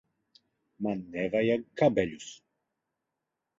Man 0.87 1.03
nevajag 1.17 1.63
kabeļus. 1.83 2.33